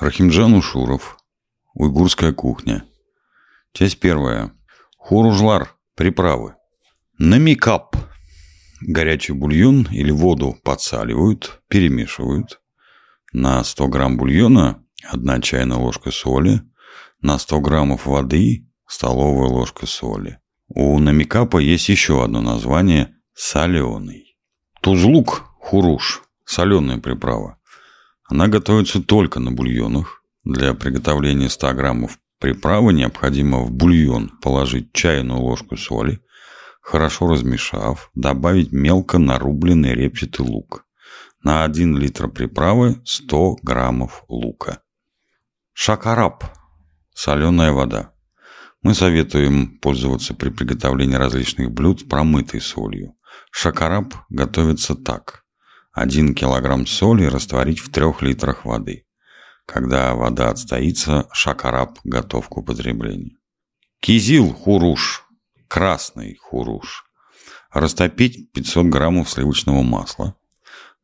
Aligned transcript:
Рахимджан 0.00 0.54
Ушуров. 0.54 1.18
Уйгурская 1.74 2.32
кухня. 2.32 2.84
Часть 3.72 3.98
первая. 3.98 4.52
Хуружлар. 4.96 5.74
Приправы. 5.96 6.54
Намикап. 7.18 7.96
Горячий 8.80 9.32
бульон 9.32 9.88
или 9.90 10.12
воду 10.12 10.56
подсаливают, 10.62 11.60
перемешивают. 11.66 12.60
На 13.32 13.64
100 13.64 13.88
грамм 13.88 14.16
бульона 14.16 14.84
1 15.10 15.42
чайная 15.42 15.78
ложка 15.78 16.12
соли. 16.12 16.62
На 17.20 17.36
100 17.36 17.60
граммов 17.60 18.06
воды 18.06 18.68
столовая 18.86 19.48
ложка 19.48 19.86
соли. 19.86 20.38
У 20.68 20.96
намикапа 21.00 21.58
есть 21.58 21.88
еще 21.88 22.22
одно 22.22 22.40
название– 22.40 23.16
соленый. 23.34 24.38
Тузлук, 24.80 25.44
хуруш, 25.58 26.22
соленая 26.44 26.98
приправа. 26.98 27.57
Она 28.28 28.46
готовится 28.46 29.02
только 29.02 29.40
на 29.40 29.50
бульонах. 29.50 30.22
Для 30.44 30.74
приготовления 30.74 31.48
100 31.48 31.72
граммов 31.72 32.18
приправы 32.38 32.92
необходимо 32.92 33.60
в 33.60 33.72
бульон 33.72 34.30
положить 34.42 34.92
чайную 34.92 35.40
ложку 35.40 35.76
соли, 35.76 36.20
хорошо 36.82 37.26
размешав, 37.28 38.10
добавить 38.14 38.70
мелко 38.70 39.18
нарубленный 39.18 39.94
репчатый 39.94 40.46
лук. 40.46 40.84
На 41.42 41.64
1 41.64 41.96
литр 41.96 42.28
приправы 42.28 43.00
100 43.04 43.56
граммов 43.62 44.24
лука. 44.28 44.82
Шакараб– 45.72 46.44
соленая 47.14 47.72
вода. 47.72 48.12
Мы 48.82 48.94
советуем 48.94 49.78
пользоваться 49.78 50.34
при 50.34 50.50
приготовлении 50.50 51.16
различных 51.16 51.70
блюд 51.70 52.08
промытой 52.08 52.60
солью. 52.60 53.14
Шакараб 53.50 54.14
готовится 54.28 54.94
так. 54.94 55.44
1 55.98 56.34
килограмм 56.34 56.86
соли 56.86 57.24
растворить 57.24 57.80
в 57.80 57.90
3 57.90 58.04
литрах 58.20 58.64
воды. 58.64 59.04
Когда 59.66 60.14
вода 60.14 60.50
отстоится, 60.50 61.28
шакараб 61.32 61.98
готов 62.04 62.48
к 62.48 62.56
употреблению. 62.56 63.36
Кизил 64.00 64.52
хуруш, 64.52 65.24
красный 65.66 66.36
хуруш. 66.36 67.04
Растопить 67.72 68.52
500 68.52 68.86
граммов 68.86 69.28
сливочного 69.28 69.82
масла. 69.82 70.36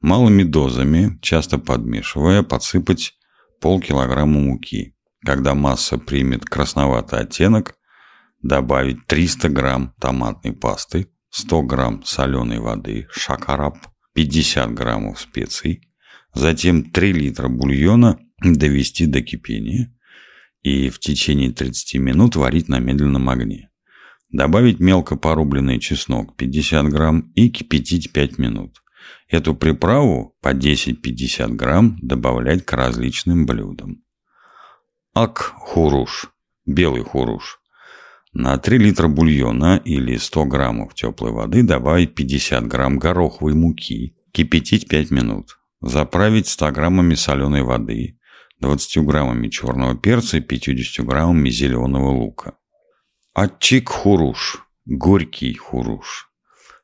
Малыми 0.00 0.44
дозами, 0.44 1.18
часто 1.20 1.58
подмешивая, 1.58 2.42
подсыпать 2.42 3.14
полкилограмма 3.60 4.40
муки. 4.40 4.94
Когда 5.26 5.54
масса 5.54 5.98
примет 5.98 6.44
красноватый 6.44 7.18
оттенок, 7.18 7.74
добавить 8.42 9.06
300 9.06 9.48
грамм 9.48 9.94
томатной 10.00 10.52
пасты, 10.52 11.08
100 11.30 11.62
грамм 11.62 12.04
соленой 12.04 12.60
воды, 12.60 13.08
шакараб– 13.10 13.78
50 14.14 14.72
граммов 14.74 15.20
специй, 15.20 15.88
затем 16.32 16.90
3 16.90 17.12
литра 17.12 17.48
бульона 17.48 18.18
довести 18.42 19.06
до 19.06 19.22
кипения 19.22 19.94
и 20.62 20.88
в 20.88 20.98
течение 20.98 21.52
30 21.52 21.94
минут 22.00 22.36
варить 22.36 22.68
на 22.68 22.78
медленном 22.78 23.28
огне. 23.28 23.70
Добавить 24.30 24.80
мелко 24.80 25.16
порубленный 25.16 25.78
чеснок 25.78 26.36
50 26.36 26.88
грамм 26.88 27.32
и 27.34 27.50
кипятить 27.50 28.12
5 28.12 28.38
минут. 28.38 28.82
Эту 29.28 29.54
приправу 29.54 30.36
по 30.40 30.54
10-50 30.54 31.48
грамм 31.54 31.98
добавлять 32.00 32.64
к 32.64 32.72
различным 32.72 33.46
блюдам. 33.46 34.02
Ак-хуруш, 35.14 36.30
белый 36.66 37.02
хуруш. 37.02 37.60
На 38.36 38.58
3 38.58 38.78
литра 38.78 39.06
бульона 39.06 39.80
или 39.84 40.16
100 40.16 40.44
граммов 40.46 40.94
теплой 40.94 41.30
воды 41.30 41.62
добавить 41.62 42.16
50 42.16 42.66
грамм 42.66 42.98
гороховой 42.98 43.54
муки, 43.54 44.16
кипятить 44.32 44.88
5 44.88 45.12
минут. 45.12 45.56
Заправить 45.80 46.48
100 46.48 46.72
граммами 46.72 47.14
соленой 47.14 47.62
воды, 47.62 48.18
20 48.58 49.04
граммами 49.04 49.48
черного 49.50 49.94
перца 49.96 50.38
и 50.38 50.40
50 50.40 51.06
граммами 51.06 51.48
зеленого 51.48 52.10
лука. 52.10 52.54
Отчик 53.34 53.88
хуруш, 53.88 54.66
горький 54.84 55.54
хуруш. 55.54 56.28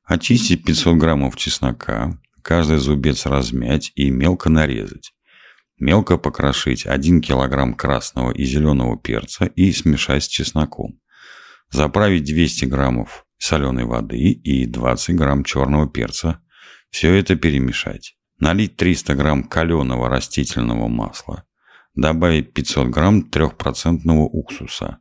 Очистить 0.05 0.65
500 0.65 0.99
граммов 0.99 1.35
чеснока, 1.35 2.17
каждый 2.43 2.79
зубец 2.79 3.27
размять 3.27 3.91
и 3.97 4.11
мелко 4.11 4.51
нарезать. 4.51 5.15
Мелко 5.81 6.17
покрошить 6.17 6.87
1 6.87 7.21
килограмм 7.23 7.75
красного 7.75 8.31
и 8.31 8.45
зеленого 8.45 8.97
перца 8.97 9.47
и 9.47 9.73
смешать 9.73 10.23
с 10.23 10.29
чесноком. 10.29 11.00
Заправить 11.71 12.25
200 12.25 12.65
граммов 12.65 13.27
соленой 13.39 13.85
воды 13.85 14.33
и 14.33 14.67
20 14.67 15.15
грамм 15.17 15.45
черного 15.45 15.89
перца. 15.89 16.43
Все 16.91 17.15
это 17.15 17.37
перемешать. 17.37 18.17
Налить 18.39 18.77
300 18.77 19.15
грамм 19.15 19.45
каленого 19.45 20.09
растительного 20.09 20.89
масла. 20.89 21.45
Добавить 21.95 22.53
500 22.53 22.89
грамм 22.89 23.29
3% 23.31 24.01
уксуса. 24.07 24.99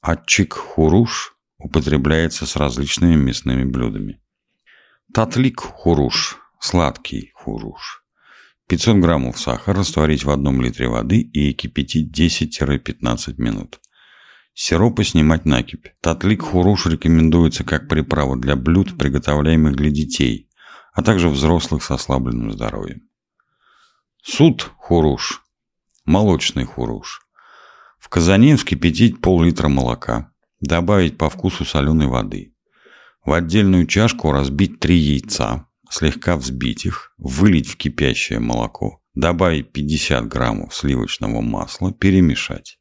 Атчик 0.00 0.54
хуруш 0.54 1.36
употребляется 1.58 2.46
с 2.46 2.56
различными 2.56 3.16
мясными 3.16 3.64
блюдами. 3.64 4.20
Татлик 5.12 5.60
хуруш. 5.60 6.38
Сладкий 6.60 7.32
хуруш. 7.34 8.04
500 8.68 8.96
граммов 8.96 9.38
сахара 9.38 9.78
растворить 9.78 10.24
в 10.24 10.30
одном 10.30 10.62
литре 10.62 10.88
воды 10.88 11.20
и 11.20 11.52
кипятить 11.52 12.18
10-15 12.18 13.34
минут. 13.38 13.80
Сиропы 14.54 15.02
снимать 15.02 15.44
накипь. 15.44 15.88
Татлик 16.00 16.42
хуруш 16.42 16.86
рекомендуется 16.86 17.64
как 17.64 17.88
приправа 17.88 18.36
для 18.36 18.54
блюд, 18.54 18.96
приготовляемых 18.96 19.74
для 19.74 19.90
детей, 19.90 20.48
а 20.92 21.02
также 21.02 21.28
взрослых 21.28 21.82
с 21.82 21.90
ослабленным 21.90 22.52
здоровьем. 22.52 23.02
Суд 24.22 24.72
хуруш. 24.78 25.42
Молочный 26.04 26.64
хуруш. 26.64 27.22
В 27.98 28.08
казане 28.08 28.56
вскипятить 28.56 29.20
пол-литра 29.20 29.68
молока. 29.68 30.32
Добавить 30.60 31.18
по 31.18 31.28
вкусу 31.28 31.64
соленой 31.64 32.06
воды. 32.06 32.54
В 33.24 33.32
отдельную 33.32 33.86
чашку 33.86 34.30
разбить 34.30 34.78
три 34.78 34.96
яйца, 34.96 35.66
слегка 35.90 36.36
взбить 36.36 36.86
их, 36.86 37.12
вылить 37.16 37.68
в 37.68 37.76
кипящее 37.76 38.38
молоко, 38.38 39.02
добавить 39.14 39.72
50 39.72 40.28
граммов 40.28 40.74
сливочного 40.74 41.40
масла, 41.40 41.92
перемешать. 41.92 42.78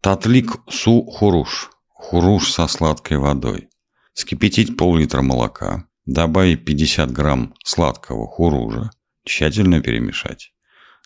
Татлик 0.00 0.58
су 0.70 1.02
хуруш. 1.02 1.70
Хуруш 1.88 2.52
со 2.52 2.68
сладкой 2.68 3.18
водой. 3.18 3.68
Скипятить 4.12 4.76
пол-литра 4.76 5.22
молока. 5.22 5.88
Добавить 6.06 6.64
50 6.64 7.10
грамм 7.10 7.54
сладкого 7.64 8.28
хуружа. 8.28 8.92
Тщательно 9.24 9.80
перемешать. 9.80 10.52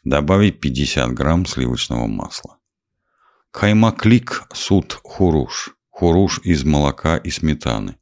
Добавить 0.05 0.61
50 0.61 1.15
грамм 1.15 1.47
сливочного 1.47 2.07
масла. 2.07 2.59
Каймаклик 3.51 4.47
суд 4.53 5.01
хуруш. 5.03 5.71
Хуруш 5.89 6.41
из 6.45 6.65
молока 6.65 7.17
и 7.17 7.31
сметаны. 7.31 7.97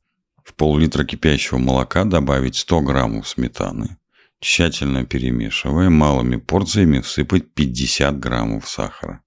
В 0.44 0.54
пол-литра 0.54 1.04
кипящего 1.04 1.58
молока 1.58 2.04
добавить 2.04 2.56
100 2.56 2.80
граммов 2.80 3.28
сметаны. 3.28 3.96
Тщательно 4.40 5.06
перемешивая, 5.06 5.88
малыми 5.88 6.34
порциями 6.34 6.98
всыпать 6.98 7.54
50 7.54 8.18
граммов 8.18 8.68
сахара. 8.68 9.22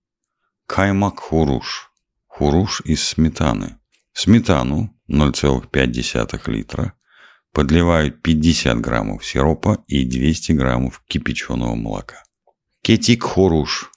Каймак 0.65 1.19
хуруш. 1.19 1.91
Хуруш 2.27 2.81
из 2.85 3.03
сметаны. 3.03 3.79
Сметану 4.13 4.95
0,5 5.09 6.51
литра. 6.51 6.93
Подливают 7.51 8.21
50 8.21 8.79
граммов 8.79 9.25
сиропа 9.25 9.83
и 9.87 10.05
200 10.05 10.53
граммов 10.53 11.03
кипяченого 11.07 11.75
молока. 11.75 12.23
Кетик 12.81 13.23
хуруш. 13.23 13.91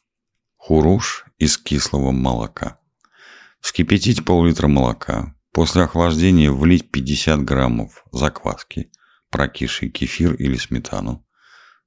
Хуруш 0.56 1.24
из 1.38 1.56
кислого 1.56 2.10
молока. 2.10 2.80
Вскипятить 3.60 4.24
пол-литра 4.24 4.66
молока. 4.66 5.34
После 5.52 5.84
охлаждения 5.84 6.50
влить 6.50 6.90
50 6.90 7.42
граммов 7.44 8.04
закваски, 8.12 8.90
прокисший 9.30 9.88
кефир 9.88 10.34
или 10.34 10.56
сметану. 10.56 11.26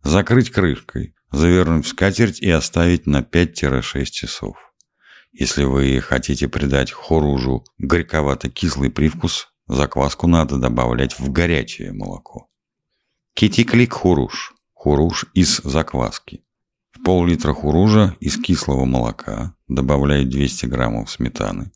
Закрыть 0.02 0.50
крышкой, 0.50 1.14
завернуть 1.32 1.86
в 1.86 1.90
скатерть 1.90 2.40
и 2.40 2.50
оставить 2.50 3.06
на 3.06 3.20
5-6 3.22 4.06
часов. 4.06 4.69
Если 5.32 5.64
вы 5.64 6.02
хотите 6.02 6.48
придать 6.48 6.92
хоружу 6.92 7.64
горьковато-кислый 7.78 8.90
привкус, 8.90 9.54
закваску 9.68 10.28
надо 10.28 10.58
добавлять 10.58 11.20
в 11.20 11.32
горячее 11.32 11.94
молоко. 11.94 12.50
Китиклик 13.36 13.94
хуруш. 13.94 14.56
Хуруш 14.74 15.26
из 15.34 15.58
закваски. 15.58 16.44
В 16.92 17.04
пол-литра 17.04 17.54
хуружа 17.54 18.16
из 18.20 18.42
кислого 18.42 18.86
молока 18.86 19.56
добавляют 19.68 20.30
200 20.30 20.66
граммов 20.66 21.12
сметаны, 21.12 21.72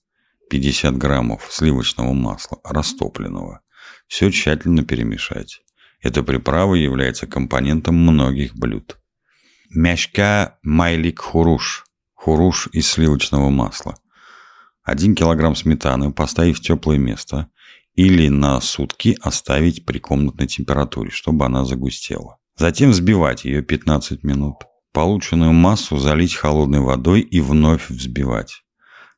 50 0.49 0.97
граммов 0.97 1.47
сливочного 1.51 2.13
масла, 2.13 2.59
растопленного. 2.63 3.61
Все 4.07 4.31
тщательно 4.31 4.83
перемешать. 4.83 5.61
Эта 6.01 6.23
приправа 6.23 6.75
является 6.75 7.27
компонентом 7.27 7.95
многих 7.95 8.55
блюд. 8.55 8.97
Мяшка 9.69 10.57
майлик 10.63 11.19
хуруш 11.19 11.85
хуруш 12.23 12.69
из 12.71 12.89
сливочного 12.89 13.49
масла. 13.49 13.95
1 14.83 15.15
кг 15.15 15.55
сметаны 15.57 16.13
поставить 16.13 16.57
в 16.57 16.61
теплое 16.61 16.97
место 16.97 17.47
или 17.95 18.29
на 18.29 18.61
сутки 18.61 19.17
оставить 19.21 19.85
при 19.85 19.99
комнатной 19.99 20.47
температуре, 20.47 21.11
чтобы 21.11 21.45
она 21.45 21.65
загустела. 21.65 22.37
Затем 22.57 22.91
взбивать 22.91 23.43
ее 23.43 23.61
15 23.61 24.23
минут. 24.23 24.55
Полученную 24.93 25.51
массу 25.51 25.97
залить 25.97 26.35
холодной 26.35 26.79
водой 26.79 27.19
и 27.19 27.41
вновь 27.41 27.89
взбивать. 27.89 28.63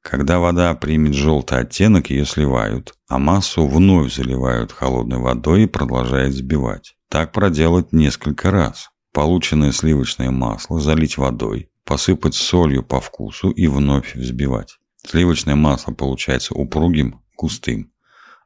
Когда 0.01 0.39
вода 0.39 0.73
примет 0.73 1.13
желтый 1.13 1.59
оттенок, 1.59 2.09
ее 2.09 2.25
сливают, 2.25 2.95
а 3.07 3.19
массу 3.19 3.67
вновь 3.67 4.15
заливают 4.15 4.71
холодной 4.71 5.19
водой 5.19 5.63
и 5.63 5.67
продолжают 5.67 6.33
взбивать. 6.33 6.95
Так 7.09 7.33
проделать 7.33 7.91
несколько 7.91 8.49
раз. 8.49 8.89
Полученное 9.13 9.71
сливочное 9.71 10.31
масло 10.31 10.79
залить 10.79 11.17
водой, 11.17 11.69
посыпать 11.85 12.35
солью 12.35 12.83
по 12.83 12.99
вкусу 12.99 13.51
и 13.51 13.67
вновь 13.67 14.15
взбивать. 14.15 14.77
Сливочное 14.97 15.55
масло 15.55 15.93
получается 15.93 16.53
упругим, 16.53 17.21
густым. 17.37 17.91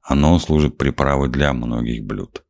Оно 0.04 0.38
служит 0.40 0.78
приправой 0.78 1.30
для 1.30 1.54
многих 1.54 2.04
блюд. 2.04 2.44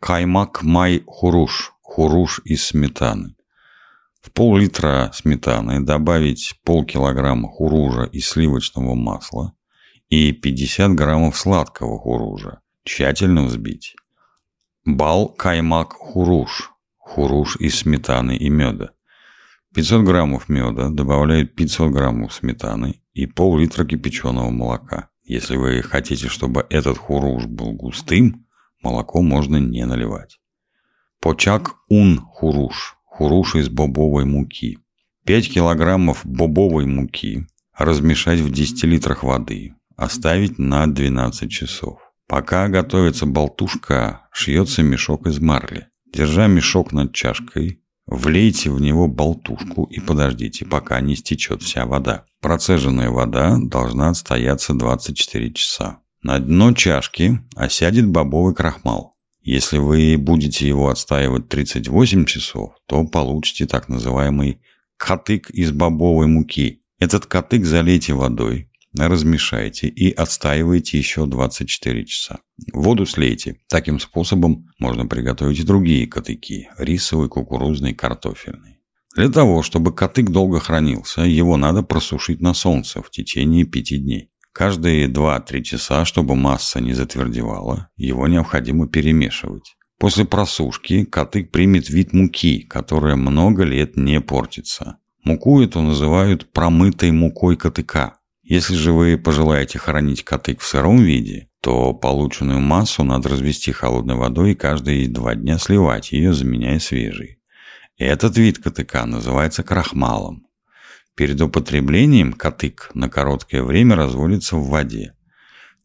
Каймак 0.00 0.62
май 0.62 1.02
хуруш. 1.06 1.72
Хуруш 1.82 2.40
из 2.44 2.66
сметаны. 2.66 3.34
В 4.20 4.30
пол-литра 4.32 5.10
сметаны 5.14 5.80
добавить 5.80 6.60
полкилограмма 6.64 7.48
хуружа 7.48 8.04
и 8.04 8.20
сливочного 8.20 8.94
масла 8.94 9.54
и 10.08 10.32
50 10.32 10.94
граммов 10.94 11.36
сладкого 11.36 11.98
хуружа. 11.98 12.60
Тщательно 12.84 13.44
взбить. 13.44 13.96
Бал 14.84 15.28
каймак 15.28 15.92
хуруш. 15.92 16.70
Хуруш 16.98 17.56
из 17.56 17.80
сметаны 17.80 18.36
и 18.36 18.48
меда. 18.48 18.90
500 19.74 20.04
граммов 20.04 20.48
меда 20.48 20.90
добавляют 20.90 21.54
500 21.54 21.92
граммов 21.92 22.34
сметаны 22.34 23.02
и 23.12 23.26
пол-литра 23.26 23.84
кипяченого 23.84 24.50
молока. 24.50 25.10
Если 25.22 25.56
вы 25.56 25.82
хотите, 25.82 26.28
чтобы 26.28 26.66
этот 26.70 26.98
хуруш 26.98 27.46
был 27.46 27.72
густым, 27.72 28.46
молоко 28.82 29.22
можно 29.22 29.58
не 29.58 29.86
наливать. 29.86 30.40
Почак 31.20 31.76
ун 31.88 32.18
хуруш 32.18 32.96
хуруш 33.20 33.56
из 33.56 33.68
бобовой 33.68 34.24
муки. 34.24 34.78
5 35.26 35.52
килограммов 35.52 36.22
бобовой 36.24 36.86
муки 36.86 37.46
размешать 37.76 38.40
в 38.40 38.50
10 38.50 38.84
литрах 38.84 39.22
воды, 39.22 39.74
оставить 39.96 40.58
на 40.58 40.86
12 40.86 41.50
часов. 41.50 42.00
Пока 42.26 42.68
готовится 42.68 43.26
болтушка, 43.26 44.26
шьется 44.32 44.82
мешок 44.82 45.26
из 45.26 45.38
марли. 45.38 45.88
Держа 46.12 46.46
мешок 46.46 46.92
над 46.92 47.12
чашкой, 47.12 47.79
влейте 48.10 48.70
в 48.70 48.80
него 48.80 49.06
болтушку 49.06 49.84
и 49.84 50.00
подождите, 50.00 50.66
пока 50.66 51.00
не 51.00 51.16
стечет 51.16 51.62
вся 51.62 51.86
вода. 51.86 52.24
Процеженная 52.40 53.10
вода 53.10 53.56
должна 53.60 54.10
отстояться 54.10 54.74
24 54.74 55.52
часа. 55.52 56.00
На 56.22 56.38
дно 56.38 56.72
чашки 56.72 57.40
осядет 57.54 58.06
бобовый 58.08 58.54
крахмал. 58.54 59.14
Если 59.42 59.78
вы 59.78 60.16
будете 60.18 60.68
его 60.68 60.90
отстаивать 60.90 61.48
38 61.48 62.26
часов, 62.26 62.74
то 62.86 63.04
получите 63.04 63.66
так 63.66 63.88
называемый 63.88 64.60
катык 64.98 65.48
из 65.50 65.72
бобовой 65.72 66.26
муки. 66.26 66.82
Этот 66.98 67.24
катык 67.24 67.64
залейте 67.64 68.12
водой, 68.12 68.69
размешайте 68.96 69.88
и 69.88 70.10
отстаивайте 70.12 70.98
еще 70.98 71.26
24 71.26 72.04
часа. 72.04 72.40
Воду 72.72 73.06
слейте. 73.06 73.56
Таким 73.68 74.00
способом 74.00 74.68
можно 74.78 75.06
приготовить 75.06 75.60
и 75.60 75.64
другие 75.64 76.06
катыки– 76.06 76.68
рисовый, 76.78 77.28
кукурузный, 77.28 77.94
картофельный. 77.94 78.80
Для 79.16 79.28
того, 79.28 79.62
чтобы 79.62 79.92
катык 79.92 80.30
долго 80.30 80.60
хранился, 80.60 81.22
его 81.22 81.56
надо 81.56 81.82
просушить 81.82 82.40
на 82.40 82.54
солнце 82.54 83.02
в 83.02 83.10
течение 83.10 83.64
5 83.64 84.02
дней. 84.02 84.30
Каждые 84.52 85.08
2-3 85.08 85.62
часа, 85.62 86.04
чтобы 86.04 86.36
масса 86.36 86.80
не 86.80 86.92
затвердевала, 86.92 87.88
его 87.96 88.26
необходимо 88.28 88.88
перемешивать. 88.88 89.76
После 89.98 90.24
просушки 90.24 91.04
катык 91.04 91.50
примет 91.50 91.90
вид 91.90 92.12
муки, 92.12 92.60
которая 92.60 93.16
много 93.16 93.64
лет 93.64 93.96
не 93.96 94.20
портится. 94.20 94.96
Муку 95.24 95.60
эту 95.60 95.82
называют 95.82 96.50
промытой 96.52 97.10
мукой 97.10 97.56
катыка. 97.56 98.19
Если 98.50 98.74
же 98.74 98.90
вы 98.90 99.16
пожелаете 99.16 99.78
хранить 99.78 100.24
катык 100.24 100.60
в 100.60 100.66
сыром 100.66 101.00
виде, 101.04 101.48
то 101.60 101.94
полученную 101.94 102.58
массу 102.58 103.04
надо 103.04 103.28
развести 103.28 103.70
холодной 103.70 104.16
водой 104.16 104.50
и 104.50 104.54
каждые 104.56 105.08
два 105.08 105.36
дня 105.36 105.56
сливать 105.56 106.10
ее, 106.10 106.32
заменяя 106.32 106.80
свежей. 106.80 107.38
Этот 107.96 108.36
вид 108.36 108.58
катыка 108.58 109.06
называется 109.06 109.62
крахмалом. 109.62 110.48
Перед 111.14 111.40
употреблением 111.40 112.32
катык 112.32 112.90
на 112.92 113.08
короткое 113.08 113.62
время 113.62 113.94
разводится 113.94 114.56
в 114.56 114.66
воде. 114.66 115.14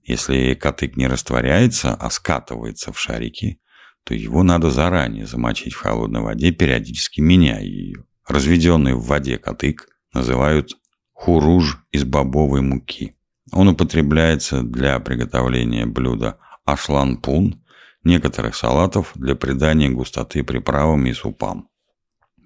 Если 0.03 0.56
катык 0.56 0.97
не 0.97 1.06
растворяется, 1.06 1.94
а 1.94 2.09
скатывается 2.09 2.91
в 2.91 3.00
шарики, 3.00 3.59
то 4.03 4.15
его 4.15 4.41
надо 4.41 4.71
заранее 4.71 5.27
замочить 5.27 5.73
в 5.73 5.81
холодной 5.81 6.21
воде, 6.21 6.50
периодически 6.50 7.21
меняя 7.21 7.61
ее. 7.61 8.06
Разведенный 8.27 8.95
в 8.95 9.06
воде 9.06 9.38
катык 9.38 9.88
называют 10.13 10.71
хуруж 11.15 11.79
из 11.91 12.03
бобовой 12.03 12.62
муки. 12.62 13.15
Он 13.51 13.69
употребляется 13.69 14.62
для 14.62 15.00
приготовления 15.00 15.85
блюда 15.85 16.38
ашланпун, 16.65 17.63
некоторых 18.03 18.56
салатов 18.56 19.12
для 19.15 19.35
придания 19.35 19.89
густоты 19.89 20.44
приправам 20.44 21.06
и 21.07 21.13
супам. 21.13 21.69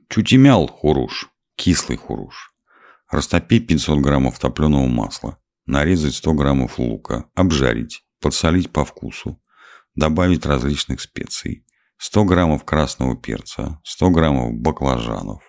Чутимял 0.07 0.67
хуруш, 0.67 1.29
кислый 1.55 1.97
хуруш. 1.97 2.53
Растопить 3.09 3.67
500 3.67 3.99
граммов 3.99 4.39
топленого 4.39 4.87
масла, 4.87 5.39
нарезать 5.65 6.15
100 6.15 6.33
граммов 6.33 6.79
лука, 6.79 7.25
обжарить, 7.33 8.03
подсолить 8.21 8.71
по 8.71 8.85
вкусу, 8.85 9.41
добавить 9.95 10.45
различных 10.45 11.01
специй, 11.01 11.65
100 11.97 12.23
граммов 12.25 12.63
красного 12.63 13.17
перца, 13.17 13.81
100 13.83 14.09
граммов 14.11 14.53
баклажанов, 14.53 15.41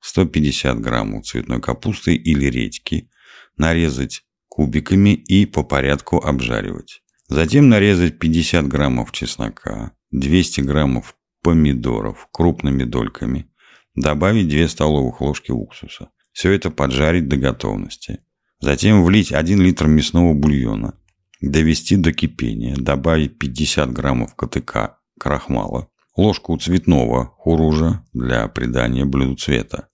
150 0.00 0.80
граммов 0.80 1.26
цветной 1.26 1.60
капусты 1.60 2.14
или 2.14 2.46
редьки, 2.46 3.10
нарезать 3.56 4.24
кубиками 4.48 5.10
и 5.10 5.46
по 5.46 5.62
порядку 5.62 6.18
обжаривать. 6.18 7.02
Затем 7.28 7.68
нарезать 7.68 8.18
50 8.18 8.66
граммов 8.66 9.12
чеснока, 9.12 9.92
200 10.10 10.62
граммов 10.62 11.14
помидоров 11.42 12.28
крупными 12.32 12.84
дольками, 12.84 13.50
добавить 13.94 14.48
2 14.48 14.68
столовых 14.68 15.20
ложки 15.20 15.50
уксуса. 15.50 16.10
Все 16.32 16.52
это 16.52 16.70
поджарить 16.70 17.28
до 17.28 17.36
готовности. 17.36 18.20
Затем 18.60 19.04
влить 19.04 19.32
1 19.32 19.60
литр 19.60 19.86
мясного 19.86 20.34
бульона, 20.34 20.94
довести 21.40 21.96
до 21.96 22.12
кипения, 22.12 22.74
добавить 22.76 23.38
50 23.38 23.92
граммов 23.92 24.34
КТК 24.34 24.98
крахмала, 25.18 25.88
ложку 26.18 26.58
цветного 26.58 27.32
хуружа 27.38 28.04
для 28.12 28.48
придания 28.48 29.04
блюду 29.04 29.36
цвета. 29.36 29.88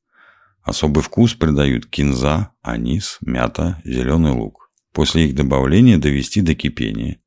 Особый 0.63 1.03
вкус 1.03 1.35
придают 1.35 1.87
кинза, 1.87 2.51
анис, 2.63 3.19
мята, 3.21 3.83
зеленый 3.85 4.33
лук. 4.33 4.71
После 4.93 5.27
их 5.27 5.35
добавления 5.35 5.99
довести 5.99 6.41
до 6.41 6.55
кипения. 6.55 7.21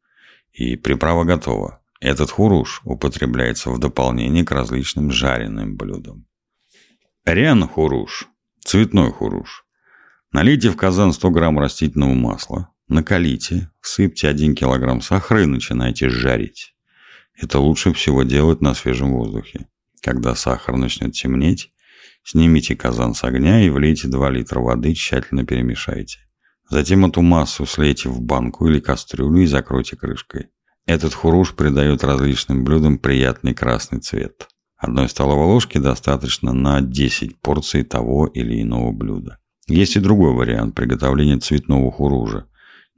И 0.51 0.75
приправа 0.75 1.24
готова. 1.24 1.79
Этот 2.00 2.31
хуруш 2.31 2.81
употребляется 2.86 3.69
в 3.69 3.79
дополнение 3.79 4.43
к 4.43 4.51
различным 4.51 5.12
жареным 5.12 5.77
блюдам. 5.77 6.25
Рян 7.25 7.67
хуруш 7.67 8.27
Цветной 8.65 9.12
хуруш. 9.12 9.65
Налейте 10.31 10.72
в 10.72 10.75
казан 10.75 11.13
100 11.13 11.29
грамм 11.29 11.60
растительного 11.60 12.13
масла, 12.13 12.74
накалите, 12.88 13.72
всыпьте 13.79 14.27
1 14.27 14.55
килограмм 14.55 15.01
сахара 15.01 15.43
и 15.43 15.45
начинайте 15.45 16.10
жарить. 16.10 16.76
Это 17.39 17.60
лучше 17.60 17.94
всего 17.94 18.24
делать 18.24 18.62
на 18.62 18.74
свежем 18.74 19.13
воздухе. 19.13 19.67
Когда 20.01 20.36
сахар 20.36 20.75
начнет 20.75 21.13
темнеть, 21.13 21.72
снимите 22.24 22.75
казан 22.75 23.13
с 23.13 23.24
огня 23.24 23.62
и 23.62 23.70
влейте 23.70 24.08
2 24.08 24.29
литра 24.32 24.60
воды, 24.60 24.94
тщательно 24.94 25.46
перемешайте. 25.46 26.20
Затем 26.70 27.06
эту 27.06 27.22
массу 27.22 27.65
слейте 27.65 28.10
в 28.10 28.22
банку 28.22 28.67
или 28.67 28.79
кастрюлю 28.79 29.44
и 29.44 29.46
закройте 29.46 29.96
крышкой. 29.96 30.50
Этот 30.86 31.13
хуруш 31.13 31.56
придает 31.56 32.03
различным 32.03 32.63
блюдам 32.63 32.98
приятный 32.98 33.53
красный 33.53 34.00
цвет. 34.00 34.48
Одной 34.77 35.10
столовой 35.10 35.46
ложки 35.46 35.77
достаточно 35.77 36.53
на 36.53 36.82
10 36.82 37.39
порций 37.41 37.84
того 37.84 38.27
или 38.27 38.62
иного 38.62 38.91
блюда. 38.91 39.39
Есть 39.67 39.96
и 39.96 40.00
другой 40.00 40.34
вариант 40.34 40.75
приготовления 40.75 41.39
цветного 41.39 41.91
хуружа. 41.91 42.48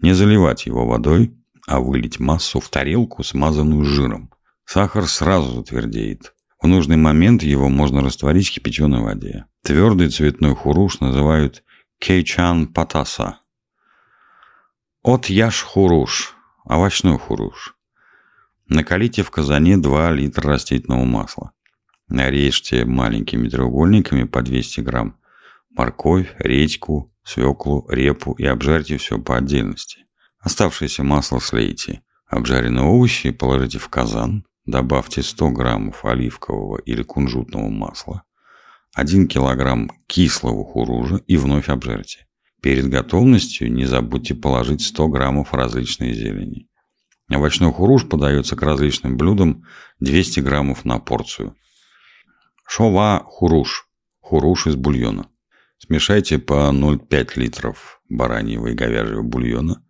Не 0.02 0.14
заливать 0.14 0.66
его 0.66 0.86
водой, 0.86 1.34
а 1.70 1.80
вылить 1.80 2.20
массу 2.20 2.60
в 2.60 2.68
тарелку, 2.70 3.24
смазанную 3.24 3.86
жиром. 3.86 4.32
Сахар 4.66 5.08
сразу 5.08 5.58
затвердеет. 5.58 6.34
В 6.60 6.66
нужный 6.66 6.98
момент 6.98 7.44
его 7.44 7.70
можно 7.70 8.02
растворить 8.02 8.50
в 8.50 8.54
кипяченой 8.54 9.02
воде. 9.02 9.46
Твердый 9.64 10.10
цветной 10.10 10.56
хуруш 10.56 11.00
называют 11.00 11.64
кейчан 12.00 12.68
патаса. 12.68 13.42
От 15.04 15.28
яш 15.28 15.62
хуруш, 15.62 16.36
овощной 16.66 17.20
хуруш. 17.20 17.76
Накалите 18.68 19.22
в 19.22 19.30
казане 19.30 19.78
2 19.78 20.12
литра 20.14 20.50
растительного 20.50 21.06
масла. 21.06 21.52
Нарежьте 22.08 22.84
маленькими 22.84 23.48
треугольниками 23.48 24.24
по 24.24 24.42
200 24.42 24.82
грамм 24.82 25.18
морковь, 25.70 26.34
редьку, 26.40 27.14
свеклу, 27.24 27.86
репу 27.90 28.34
и 28.34 28.46
обжарьте 28.46 28.98
все 28.98 29.20
по 29.20 29.38
отдельности. 29.38 30.09
Оставшееся 30.40 31.04
масло 31.04 31.40
слейте. 31.40 32.02
Обжаренные 32.28 32.86
овощи 32.86 33.32
положите 33.32 33.80
в 33.80 33.90
казан, 33.90 34.46
добавьте 34.66 35.22
100 35.22 35.50
граммов 35.50 36.06
оливкового 36.06 36.78
или 36.78 37.04
кунжутного 37.04 37.70
масла. 37.70 38.24
1 38.96 39.28
кг 39.28 39.94
кислого 40.08 40.64
хуружа 40.64 41.18
и 41.28 41.38
вновь 41.38 41.70
обжарьте. 41.70 42.28
Перед 42.62 42.90
готовностью 42.90 43.72
не 43.72 43.86
забудьте 43.86 44.36
положить 44.36 44.82
100 44.82 45.08
граммов 45.08 45.54
различной 45.54 46.14
зелени. 46.14 46.68
Овощной 47.30 47.72
хуруж 47.72 48.08
подается 48.08 48.56
к 48.56 48.62
различным 48.62 49.18
блюдам 49.18 49.64
200 50.00 50.40
граммов 50.40 50.84
на 50.86 51.00
порцию. 51.00 51.56
Шова 52.68 53.24
хуруш. 53.26 53.88
Хуруш 54.20 54.68
из 54.68 54.76
бульона. 54.76 55.30
Смешайте 55.78 56.40
по 56.40 56.72
0,5 56.72 57.32
литров 57.36 58.02
бараньего 58.10 58.68
и 58.68 58.74
говяжьего 58.74 59.22
бульона, 59.22 59.84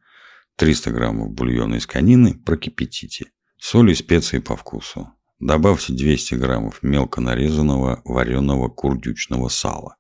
300 0.60 0.92
граммов 0.92 1.32
бульона 1.32 1.76
из 1.76 1.88
конины, 1.88 2.34
прокипятите. 2.34 3.32
Соль 3.58 3.92
и 3.92 3.96
специи 3.96 4.40
по 4.40 4.58
вкусу. 4.58 5.10
Добавьте 5.40 5.94
200 5.94 6.36
граммов 6.36 6.84
мелко 6.84 7.22
нарезанного 7.22 8.02
вареного 8.04 8.68
курдючного 8.68 9.48
сала. 9.48 9.96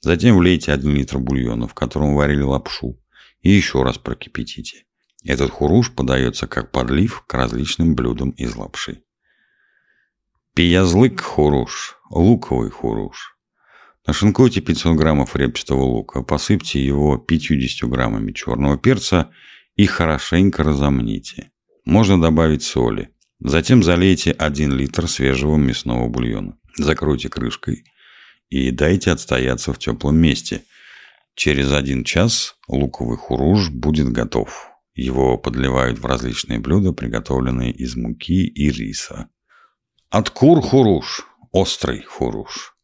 Затем 0.00 0.38
влейте 0.38 0.72
1 0.72 0.94
литр 0.94 1.18
бульона, 1.18 1.66
в 1.66 1.74
котором 1.74 2.14
варили 2.14 2.42
лапшу, 2.42 2.96
и 3.40 3.50
еще 3.50 3.82
раз 3.82 3.98
прокипятите. 3.98 4.84
Этот 5.24 5.50
хуруш 5.50 5.92
подается 5.92 6.46
как 6.46 6.70
подлив 6.70 7.24
к 7.26 7.34
различным 7.34 7.96
блюдам 7.96 8.30
из 8.30 8.54
лапши. 8.54 9.02
Пиязлык 10.54 11.20
хуруш, 11.20 11.96
луковый 12.08 12.70
хуруш. 12.70 13.36
Нашинкуйте 14.06 14.60
500 14.60 14.96
граммов 14.96 15.34
репчатого 15.34 15.82
лука, 15.82 16.22
посыпьте 16.22 16.82
его 16.82 17.18
50 17.18 17.90
граммами 17.90 18.30
черного 18.30 18.78
перца 18.78 19.32
и 19.78 19.86
хорошенько 19.86 20.64
разомните. 20.64 21.52
Можно 21.84 22.20
добавить 22.20 22.64
соли. 22.64 23.10
Затем 23.38 23.84
залейте 23.84 24.32
1 24.32 24.72
литр 24.72 25.08
свежего 25.08 25.56
мясного 25.56 26.08
бульона. 26.08 26.58
Закройте 26.76 27.28
крышкой 27.28 27.84
и 28.50 28.72
дайте 28.72 29.12
отстояться 29.12 29.72
в 29.72 29.78
теплом 29.78 30.16
месте. 30.16 30.64
Через 31.36 31.72
один 31.72 32.02
час 32.02 32.56
луковый 32.66 33.16
хуруж 33.16 33.70
будет 33.70 34.08
готов. 34.08 34.68
Его 34.94 35.38
подливают 35.38 36.00
в 36.00 36.06
различные 36.06 36.58
блюда, 36.58 36.92
приготовленные 36.92 37.70
из 37.70 37.94
муки 37.94 38.48
и 38.48 38.70
риса. 38.70 39.28
Откур 40.10 40.60
хуруш. 40.60 41.24
Острый 41.52 42.02
хуруш. 42.02 42.74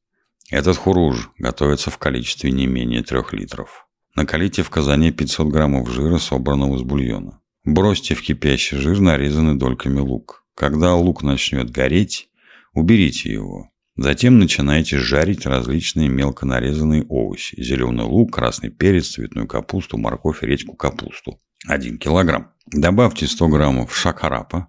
Этот 0.48 0.76
хуруж 0.76 1.30
готовится 1.38 1.90
в 1.90 1.98
количестве 1.98 2.52
не 2.52 2.68
менее 2.68 3.02
3 3.02 3.20
литров. 3.32 3.83
Накалите 4.14 4.62
в 4.62 4.70
казане 4.70 5.12
500 5.12 5.48
граммов 5.48 5.90
жира, 5.90 6.18
собранного 6.18 6.76
из 6.76 6.82
бульона. 6.82 7.40
Бросьте 7.64 8.14
в 8.14 8.22
кипящий 8.22 8.76
жир 8.76 9.00
нарезанный 9.00 9.56
дольками 9.56 9.98
лук. 9.98 10.44
Когда 10.54 10.94
лук 10.94 11.22
начнет 11.22 11.70
гореть, 11.70 12.28
уберите 12.72 13.32
его. 13.32 13.70
Затем 13.96 14.38
начинайте 14.38 14.98
жарить 14.98 15.46
различные 15.46 16.08
мелко 16.08 16.46
нарезанные 16.46 17.04
овощи. 17.08 17.60
Зеленый 17.60 18.04
лук, 18.04 18.34
красный 18.34 18.70
перец, 18.70 19.08
цветную 19.08 19.48
капусту, 19.48 19.98
морковь, 19.98 20.42
редьку, 20.42 20.76
капусту. 20.76 21.40
1 21.66 21.98
килограмм. 21.98 22.52
Добавьте 22.66 23.26
100 23.26 23.48
граммов 23.48 23.96
шакарапа, 23.96 24.68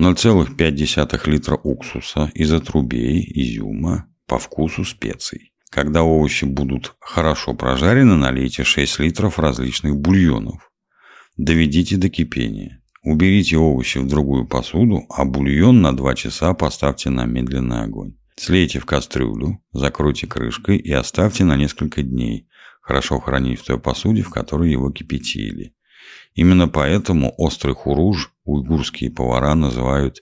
0,5 0.00 1.30
литра 1.30 1.56
уксуса 1.56 2.30
из 2.34 2.52
отрубей, 2.52 3.22
изюма, 3.34 4.08
по 4.26 4.38
вкусу 4.38 4.84
специй. 4.84 5.53
Когда 5.74 6.04
овощи 6.04 6.44
будут 6.44 6.94
хорошо 7.00 7.52
прожарены, 7.52 8.14
налейте 8.14 8.62
6 8.62 9.00
литров 9.00 9.40
различных 9.40 9.96
бульонов. 9.96 10.70
Доведите 11.36 11.96
до 11.96 12.08
кипения. 12.08 12.80
Уберите 13.02 13.56
овощи 13.56 13.98
в 13.98 14.06
другую 14.06 14.46
посуду, 14.46 15.04
а 15.10 15.24
бульон 15.24 15.82
на 15.82 15.94
2 15.96 16.14
часа 16.14 16.54
поставьте 16.54 17.10
на 17.10 17.24
медленный 17.24 17.82
огонь. 17.82 18.14
Слейте 18.36 18.78
в 18.78 18.86
кастрюлю, 18.86 19.64
закройте 19.72 20.28
крышкой 20.28 20.76
и 20.76 20.92
оставьте 20.92 21.42
на 21.42 21.56
несколько 21.56 22.04
дней, 22.04 22.46
хорошо 22.80 23.18
хранить 23.18 23.58
в 23.58 23.64
той 23.64 23.80
посуде, 23.80 24.22
в 24.22 24.30
которой 24.30 24.70
его 24.70 24.92
кипятили. 24.92 25.74
Именно 26.36 26.68
поэтому 26.68 27.34
острый 27.36 27.74
хуруж 27.74 28.32
уйгурские 28.44 29.10
повара 29.10 29.56
называют 29.56 30.20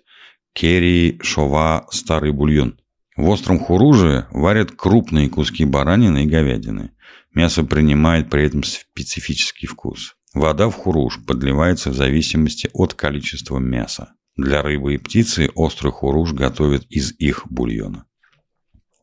керри 0.55 1.19
шова 1.21 1.87
старый 1.91 2.33
бульон. 2.33 2.79
В 3.17 3.29
остром 3.29 3.59
хуруже 3.59 4.27
варят 4.31 4.73
крупные 4.73 5.29
куски 5.29 5.65
баранины 5.65 6.25
и 6.25 6.29
говядины. 6.29 6.93
Мясо 7.35 7.63
принимает 7.63 8.31
при 8.31 8.45
этом 8.45 8.63
специфический 8.63 9.67
вкус. 9.67 10.17
Вода 10.35 10.69
в 10.71 10.75
хуруж 10.75 11.21
подливается 11.27 11.91
в 11.91 11.95
зависимости 11.95 12.71
от 12.73 12.95
количества 12.95 13.59
мяса. 13.59 14.15
Для 14.37 14.63
рыбы 14.63 14.95
и 14.95 14.99
птицы 14.99 15.51
острый 15.55 15.93
хуруж 15.93 16.33
готовят 16.33 16.87
из 16.89 17.13
их 17.19 17.47
бульона. 17.51 18.07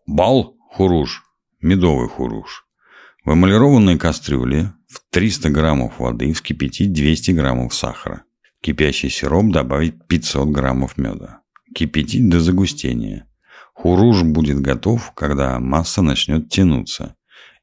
Бал 0.07 0.57
хуруж, 0.71 1.23
медовый 1.61 2.09
хуруж. 2.09 2.65
В 3.25 3.33
эмалированной 3.33 3.99
кастрюле 3.99 4.73
в 4.87 5.01
300 5.11 5.51
граммов 5.51 5.99
воды 5.99 6.33
вскипятить 6.33 6.93
200 6.93 7.31
граммов 7.31 7.75
сахара. 7.75 8.23
В 8.59 8.65
кипящий 8.65 9.09
сироп 9.09 9.51
добавить 9.51 10.07
500 10.07 10.49
граммов 10.49 10.97
меда. 10.97 11.41
Кипятить 11.75 12.27
до 12.27 12.39
загустения. 12.39 13.28
Хуруж 13.81 14.23
будет 14.23 14.59
готов, 14.59 15.13
когда 15.13 15.57
масса 15.57 16.01
начнет 16.01 16.49
тянуться. 16.49 17.15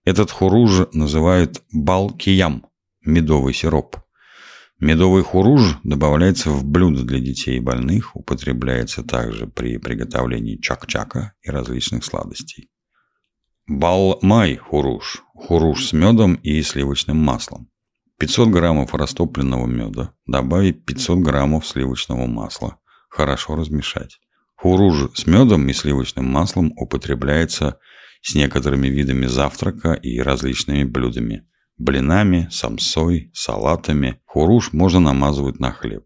Этот 0.02 0.30
хуруж 0.30 0.88
называют 0.94 1.62
балкиям– 1.70 2.64
медовый 3.04 3.52
сироп. 3.52 3.98
Медовый 4.80 5.22
хуруж 5.22 5.78
добавляется 5.84 6.48
в 6.48 6.64
блюда 6.64 7.02
для 7.02 7.20
детей 7.20 7.58
и 7.58 7.60
больных, 7.60 8.16
употребляется 8.16 9.02
также 9.02 9.46
при 9.46 9.76
приготовлении 9.76 10.56
чак-чака 10.56 11.34
и 11.42 11.50
различных 11.50 12.02
сладостей. 12.02 12.70
Балмай 13.66 14.56
хуруш. 14.56 15.22
Хуруш 15.34 15.84
с 15.84 15.92
медом 15.92 16.36
и 16.36 16.62
сливочным 16.62 17.18
маслом. 17.18 17.68
500 18.18 18.48
граммов 18.48 18.94
растопленного 18.94 19.66
меда. 19.66 20.14
Добавить 20.24 20.86
500 20.86 21.18
граммов 21.18 21.66
сливочного 21.66 22.26
масла. 22.26 22.78
Хорошо 23.10 23.54
размешать. 23.54 24.18
Хуруж 24.56 25.10
с 25.14 25.26
медом 25.26 25.68
и 25.68 25.72
сливочным 25.72 26.26
маслом 26.26 26.72
употребляется 26.76 27.78
с 28.22 28.34
некоторыми 28.34 28.88
видами 28.88 29.26
завтрака 29.26 29.92
и 29.92 30.18
различными 30.18 30.84
блюдами 30.84 31.46
блинами, 31.78 32.48
самсой, 32.50 33.30
салатами. 33.34 34.20
Хуруш 34.24 34.72
можно 34.72 35.00
намазывать 35.00 35.60
на 35.60 35.72
хлеб. 35.72 36.04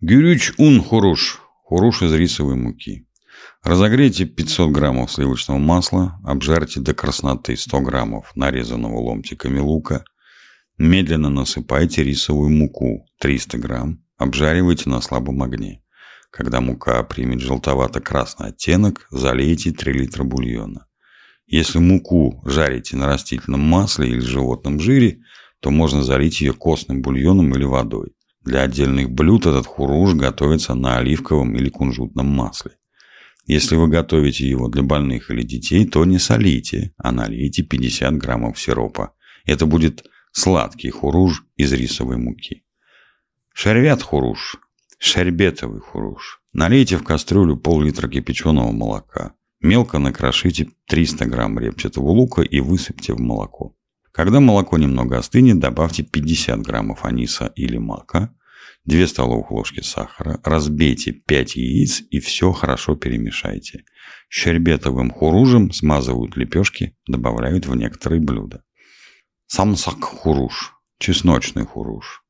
Гюрюч 0.00 0.52
ун 0.58 0.82
хуруш. 0.82 1.40
Хуруш 1.64 2.02
из 2.02 2.12
рисовой 2.12 2.56
муки. 2.56 3.06
Разогрейте 3.62 4.24
500 4.24 4.70
граммов 4.70 5.12
сливочного 5.12 5.58
масла, 5.58 6.18
обжарьте 6.24 6.80
до 6.80 6.94
красноты 6.94 7.56
100 7.56 7.80
граммов 7.80 8.32
нарезанного 8.34 8.98
ломтиками 8.98 9.60
лука, 9.60 10.04
медленно 10.78 11.30
насыпайте 11.30 12.02
рисовую 12.02 12.50
муку 12.50 13.06
300 13.20 13.58
грамм, 13.58 14.02
обжаривайте 14.16 14.90
на 14.90 15.00
слабом 15.00 15.42
огне. 15.42 15.79
Когда 16.30 16.60
мука 16.60 17.02
примет 17.02 17.40
желтовато-красный 17.40 18.48
оттенок, 18.48 19.06
залейте 19.10 19.72
3 19.72 19.92
литра 19.92 20.24
бульона. 20.24 20.86
Если 21.46 21.78
муку 21.78 22.42
жарите 22.46 22.96
на 22.96 23.06
растительном 23.06 23.60
масле 23.60 24.08
или 24.08 24.20
животном 24.20 24.78
жире, 24.78 25.18
то 25.60 25.70
можно 25.70 26.04
залить 26.04 26.40
ее 26.40 26.52
костным 26.52 27.02
бульоном 27.02 27.54
или 27.54 27.64
водой. 27.64 28.12
Для 28.42 28.62
отдельных 28.62 29.10
блюд 29.10 29.46
этот 29.46 29.66
хуруш 29.66 30.14
готовится 30.14 30.74
на 30.74 30.98
оливковом 30.98 31.56
или 31.56 31.68
кунжутном 31.68 32.26
масле. 32.26 32.72
Если 33.46 33.74
вы 33.74 33.88
готовите 33.88 34.48
его 34.48 34.68
для 34.68 34.82
больных 34.82 35.30
или 35.30 35.42
детей, 35.42 35.84
то 35.86 36.04
не 36.04 36.18
солите, 36.18 36.94
а 36.96 37.10
налейте 37.10 37.64
50 37.64 38.16
граммов 38.16 38.58
сиропа. 38.58 39.14
Это 39.44 39.66
будет 39.66 40.04
сладкий 40.30 40.90
хуруш 40.90 41.42
из 41.56 41.72
рисовой 41.72 42.16
муки. 42.16 42.62
Шервят 43.52 44.02
хуруш. 44.02 44.56
Шербетовый 45.02 45.80
хуруш. 45.80 46.42
Налейте 46.52 46.98
в 46.98 47.02
кастрюлю 47.02 47.56
пол-литра 47.56 48.06
кипяченого 48.06 48.70
молока. 48.70 49.32
Мелко 49.60 49.98
накрошите 49.98 50.68
300 50.88 51.24
грамм 51.24 51.58
репчатого 51.58 52.10
лука 52.10 52.42
и 52.42 52.60
высыпьте 52.60 53.14
в 53.14 53.18
молоко. 53.18 53.74
Когда 54.12 54.40
молоко 54.40 54.76
немного 54.76 55.16
остынет, 55.16 55.58
добавьте 55.58 56.02
50 56.02 56.60
граммов 56.60 57.06
аниса 57.06 57.46
или 57.56 57.78
мака, 57.78 58.34
2 58.84 59.06
столовых 59.06 59.50
ложки 59.50 59.80
сахара, 59.80 60.38
разбейте 60.44 61.12
5 61.12 61.56
яиц 61.56 62.02
и 62.10 62.20
все 62.20 62.52
хорошо 62.52 62.94
перемешайте. 62.94 63.84
Щербетовым 64.28 65.12
хуружем 65.12 65.72
смазывают 65.72 66.36
лепешки, 66.36 66.94
добавляют 67.06 67.64
в 67.66 67.74
некоторые 67.74 68.20
блюда. 68.20 68.64
Самсак 69.46 70.04
хуруш, 70.04 70.74
чесночный 70.98 71.64
хуруш. 71.64 72.22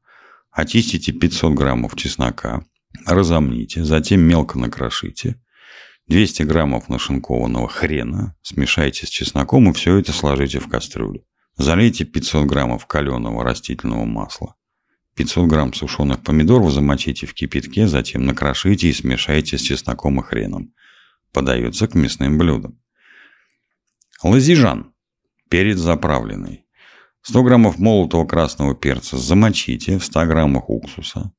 Очистите 0.50 1.12
500 1.12 1.54
граммов 1.54 1.96
чеснока, 1.96 2.64
разомните, 3.06 3.84
затем 3.84 4.20
мелко 4.20 4.58
накрошите, 4.58 5.40
200 6.10 6.42
граммов 6.42 6.88
нашинкованного 6.88 7.68
хрена 7.68 8.34
смешайте 8.42 9.06
с 9.06 9.10
чесноком 9.10 9.70
и 9.70 9.72
все 9.72 9.96
это 9.96 10.12
сложите 10.12 10.58
в 10.58 10.68
кастрюлю. 10.68 11.24
Залейте 11.56 12.04
500 12.04 12.46
граммов 12.46 12.86
каленого 12.86 13.44
растительного 13.44 14.04
масла. 14.04 14.56
500 15.14 15.48
грамм 15.48 15.72
сушеных 15.72 16.20
помидоров 16.22 16.72
замочите 16.72 17.26
в 17.26 17.34
кипятке, 17.34 17.86
затем 17.86 18.26
накрошите 18.26 18.88
и 18.88 18.92
смешайте 18.92 19.56
с 19.56 19.60
чесноком 19.60 20.20
и 20.20 20.24
хреном. 20.24 20.72
Подается 21.32 21.86
к 21.86 21.94
мясным 21.94 22.38
блюдам. 22.38 22.80
Лазижан. 24.24 24.92
Перец 25.48 25.78
заправленный. 25.78 26.64
100 27.22 27.42
граммов 27.42 27.78
молотого 27.78 28.26
красного 28.26 28.74
перца 28.74 29.18
замочите 29.18 29.98
в 29.98 30.04
100 30.04 30.26
граммах 30.26 30.70
уксуса. 30.70 31.32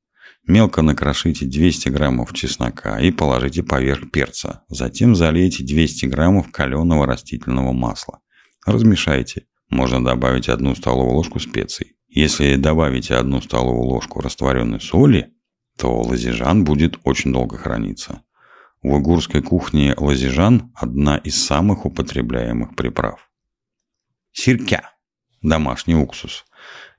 Мелко 0.48 0.82
накрошите 0.82 1.46
200 1.46 1.90
граммов 1.90 2.34
чеснока 2.34 3.00
и 3.00 3.12
положите 3.12 3.64
поверх 3.64 4.12
перца. 4.12 4.64
Затем 4.70 5.16
залейте 5.16 5.64
200 5.64 6.06
граммов 6.06 6.52
каленого 6.52 7.06
растительного 7.06 7.74
масла. 7.74 8.20
Размешайте. 8.66 9.46
Можно 9.70 10.04
добавить 10.04 10.50
одну 10.50 10.76
столовую 10.76 11.16
ложку 11.16 11.40
специй. 11.40 11.96
Если 12.08 12.56
добавите 12.56 13.16
одну 13.16 13.42
столовую 13.42 13.86
ложку 13.86 14.20
растворенной 14.20 14.82
соли, 14.82 15.34
то 15.78 16.02
лазижан 16.02 16.64
будет 16.64 17.00
очень 17.04 17.32
долго 17.32 17.58
храниться. 17.58 18.22
В 18.82 18.94
угурской 18.94 19.42
кухне 19.42 19.94
лазижан– 19.96 20.72
одна 20.76 21.18
из 21.18 21.42
самых 21.42 21.86
употребляемых 21.86 22.76
приправ. 22.76 23.30
Сиркя– 24.32 24.92
домашний 25.42 25.96
уксус. 25.96 26.46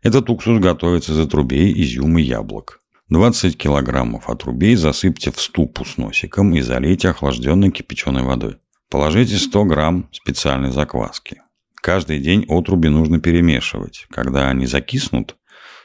Этот 0.03 0.29
уксус 0.31 0.59
готовится 0.61 1.13
из 1.13 1.19
отрубей, 1.21 1.73
изюма 1.83 2.21
и 2.21 2.25
яблок. 2.25 2.81
20 3.09 3.59
килограммов 3.59 4.29
отрубей 4.29 4.75
засыпьте 4.75 5.31
в 5.31 5.41
ступу 5.41 5.85
с 5.85 5.99
носиком 5.99 6.55
и 6.55 6.61
залейте 6.61 7.11
охлажденной 7.11 7.71
кипяченой 7.71 8.23
водой. 8.23 8.57
Положите 8.91 9.37
100 9.37 9.65
грамм 9.65 10.09
специальной 10.13 10.73
закваски. 10.73 11.43
Каждый 11.75 12.21
день 12.21 12.47
отруби 12.49 12.89
нужно 12.89 13.21
перемешивать. 13.21 14.07
Когда 14.11 14.49
они 14.49 14.67
закиснут, 14.67 15.37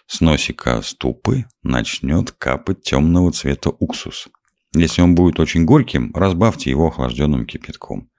с 0.08 0.22
носика 0.22 0.82
ступы 0.82 1.46
начнет 1.64 2.32
капать 2.32 2.82
темного 2.82 3.32
цвета 3.32 3.72
уксус. 3.72 4.30
Если 4.74 5.02
он 5.02 5.16
будет 5.16 5.40
очень 5.40 5.66
горьким, 5.66 6.12
разбавьте 6.14 6.70
его 6.70 6.88
охлажденным 6.88 7.46
кипятком. 7.46 8.10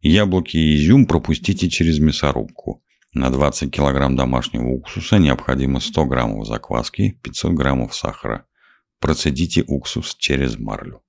Яблоки 0.00 0.56
и 0.56 0.76
изюм 0.76 1.06
пропустите 1.06 1.68
через 1.68 1.98
мясорубку. 1.98 2.82
На 3.14 3.30
20 3.30 3.74
кг 3.74 4.14
домашнего 4.14 4.68
уксуса 4.68 5.18
необходимо 5.18 5.80
100 5.80 6.04
граммов 6.04 6.46
закваски, 6.46 7.18
500 7.22 7.52
граммов 7.52 7.94
сахара. 7.94 8.46
Процедите 9.00 9.64
уксус 9.66 10.14
через 10.16 10.58
марлю. 10.58 11.02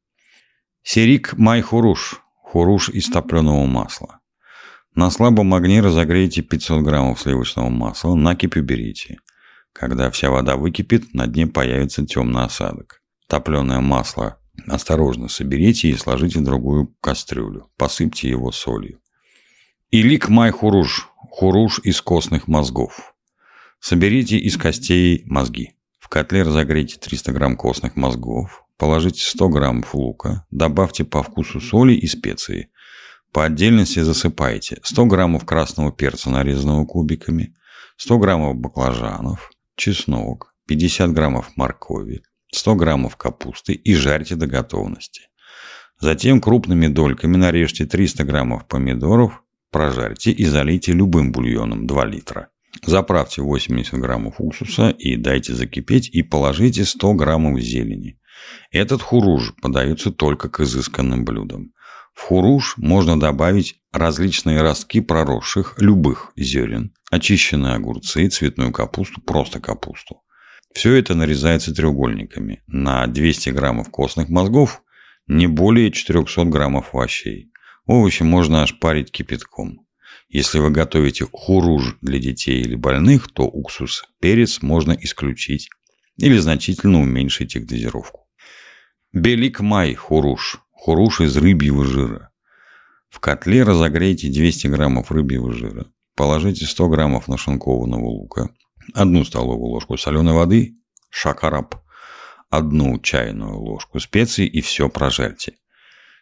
Серик 0.81 1.33
май 1.37 1.61
хуруш. 1.61 2.21
Хуруш 2.35 2.89
из 2.89 3.09
топленого 3.09 3.65
масла. 3.65 4.19
На 4.95 5.11
слабом 5.11 5.53
огне 5.53 5.81
разогрейте 5.81 6.41
500 6.41 6.83
граммов 6.83 7.21
сливочного 7.21 7.69
масла, 7.69 8.15
накипь 8.15 8.57
уберите. 8.57 9.19
Когда 9.73 10.09
вся 10.09 10.31
вода 10.31 10.55
выкипит, 10.55 11.13
на 11.13 11.27
дне 11.27 11.47
появится 11.47 12.05
темный 12.05 12.43
осадок. 12.43 13.01
Топленое 13.27 13.81
масло 13.81 14.39
осторожно 14.67 15.27
соберите 15.27 15.89
и 15.89 15.95
сложите 15.95 16.39
в 16.39 16.43
другую 16.43 16.95
кастрюлю. 17.01 17.69
Посыпьте 17.77 18.29
его 18.29 18.51
солью. 18.51 18.99
Илик 19.91 20.29
май 20.29 20.51
хуруш. 20.51 21.09
Хуруш 21.31 21.79
из 21.83 21.99
костных 22.01 22.47
мозгов. 22.47 23.15
Соберите 23.79 24.37
из 24.37 24.55
костей 24.55 25.23
мозги. 25.25 25.71
В 25.97 26.09
котле 26.09 26.43
разогрейте 26.43 26.99
300 26.99 27.31
грамм 27.31 27.57
костных 27.57 27.95
мозгов. 27.95 28.65
Положите 28.77 29.23
100 29.23 29.49
граммов 29.49 29.95
лука. 29.95 30.45
Добавьте 30.51 31.05
по 31.05 31.23
вкусу 31.23 31.59
соли 31.59 31.93
и 31.93 32.05
специи. 32.05 32.69
По 33.31 33.45
отдельности 33.45 33.97
засыпайте 33.97 34.79
100 34.83 35.05
граммов 35.07 35.43
красного 35.43 35.91
перца, 35.91 36.29
нарезанного 36.29 36.85
кубиками, 36.85 37.55
100 37.97 38.19
граммов 38.19 38.57
баклажанов, 38.57 39.49
чеснок, 39.75 40.53
50 40.67 41.13
граммов 41.13 41.49
моркови, 41.55 42.21
100 42.51 42.75
граммов 42.75 43.17
капусты 43.17 43.73
и 43.73 43.95
жарьте 43.95 44.35
до 44.35 44.45
готовности. 44.45 45.29
Затем 45.99 46.41
крупными 46.41 46.85
дольками 46.85 47.37
нарежьте 47.37 47.87
300 47.87 48.23
граммов 48.23 48.67
помидоров, 48.67 49.41
прожарьте 49.71 50.31
и 50.31 50.45
залейте 50.45 50.93
любым 50.93 51.31
бульоном 51.31 51.87
2 51.87 52.05
литра. 52.05 52.49
Заправьте 52.85 53.41
80 53.41 53.93
граммов 53.95 54.35
уксуса 54.39 54.89
и 54.89 55.15
дайте 55.15 55.53
закипеть 55.53 56.09
и 56.09 56.23
положите 56.23 56.85
100 56.85 57.13
граммов 57.13 57.59
зелени. 57.59 58.19
Этот 58.71 59.01
хуруж 59.01 59.53
подается 59.61 60.11
только 60.11 60.49
к 60.49 60.59
изысканным 60.61 61.25
блюдам. 61.25 61.73
В 62.13 62.21
хуруш 62.21 62.75
можно 62.77 63.19
добавить 63.19 63.81
различные 63.91 64.61
ростки 64.61 65.01
проросших 65.01 65.75
любых 65.79 66.31
зерен, 66.35 66.93
очищенные 67.11 67.75
огурцы, 67.75 68.27
цветную 68.29 68.71
капусту, 68.71 69.21
просто 69.21 69.59
капусту. 69.59 70.21
Все 70.73 70.93
это 70.95 71.15
нарезается 71.15 71.73
треугольниками. 71.73 72.61
На 72.67 73.07
200 73.07 73.49
граммов 73.49 73.89
костных 73.89 74.29
мозгов 74.29 74.83
не 75.27 75.47
более 75.47 75.91
400 75.91 76.45
граммов 76.45 76.93
овощей. 76.93 77.51
Овощи 77.89 78.21
можно 78.21 78.61
ошпарить 78.61 79.11
кипятком. 79.11 79.87
Если 80.27 80.59
вы 80.59 80.69
готовите 80.69 81.25
хуруж 81.25 81.97
для 82.01 82.19
детей 82.19 82.61
или 82.61 82.75
больных, 82.75 83.31
то 83.33 83.45
уксус, 83.45 84.03
перец 84.21 84.61
можно 84.61 84.91
исключить 84.91 85.71
или 86.17 86.37
значительно 86.37 87.01
уменьшить 87.01 87.55
их 87.55 87.65
дозировку. 87.65 88.27
Белик 89.11 89.61
май 89.61 89.95
хуруш 89.95 90.59
хуруш 90.69 91.21
из 91.21 91.35
рыбьего 91.35 91.83
жира. 91.83 92.29
В 93.09 93.19
котле 93.19 93.63
разогрейте 93.63 94.29
200 94.29 94.67
граммов 94.67 95.11
рыбьего 95.11 95.51
жира. 95.51 95.87
Положите 96.15 96.67
100 96.67 96.89
граммов 96.89 97.27
нашинкованного 97.27 98.05
лука, 98.05 98.49
одну 98.93 99.25
столовую 99.25 99.71
ложку 99.71 99.97
соленой 99.97 100.35
воды, 100.35 100.75
шакараб, 101.09 101.73
одну 102.51 102.99
чайную 102.99 103.57
ложку 103.57 103.99
специй 103.99 104.45
и 104.45 104.61
все 104.61 104.89
прожарьте. 104.89 105.58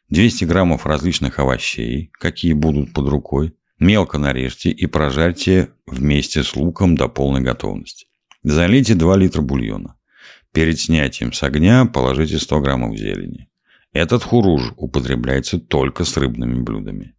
200 0.10 0.46
граммов 0.46 0.86
различных 0.86 1.40
овощей, 1.40 2.12
какие 2.14 2.54
будут 2.54 2.94
под 2.94 3.10
рукой, 3.10 3.56
мелко 3.78 4.18
нарежьте 4.18 4.70
и 4.70 4.86
прожарьте 4.86 5.70
вместе 5.86 6.44
с 6.44 6.56
луком 6.56 6.96
до 6.96 7.10
полной 7.10 7.42
готовности. 7.42 8.08
Залейте 8.42 8.96
2 8.96 9.18
литра 9.18 9.42
бульона. 9.42 9.98
Перед 10.54 10.80
снятием 10.80 11.34
с 11.34 11.44
огня 11.44 11.86
положите 11.86 12.40
100 12.40 12.62
граммов 12.62 12.98
зелени. 12.98 13.50
Этот 13.92 14.24
хуруж 14.24 14.74
употребляется 14.78 15.60
только 15.60 16.06
с 16.06 16.16
рыбными 16.16 16.62
блюдами. 16.62 17.16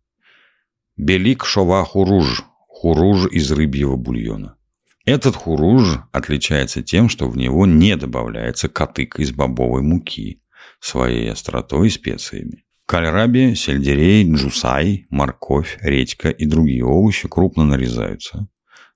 Белик 0.96 1.44
шова 1.44 1.84
хуруж– 1.84 2.42
хуруж 2.68 3.30
из 3.30 3.52
рыбьего 3.52 3.96
бульона. 3.96 4.56
Этот 5.04 5.36
хуруж 5.36 6.00
отличается 6.12 6.82
тем, 6.82 7.08
что 7.08 7.28
в 7.28 7.36
него 7.36 7.66
не 7.66 7.96
добавляется 7.96 8.68
катык 8.68 9.20
из 9.20 9.32
бобовой 9.32 9.82
муки, 9.82 10.42
своей 10.80 11.30
остротой 11.30 11.88
и 11.88 11.90
специями. 11.90 12.64
Кальраби, 12.88 13.52
сельдерей, 13.54 14.24
джусай, 14.32 15.06
морковь, 15.10 15.76
редька 15.82 16.30
и 16.30 16.46
другие 16.46 16.86
овощи 16.86 17.28
крупно 17.28 17.64
нарезаются. 17.64 18.48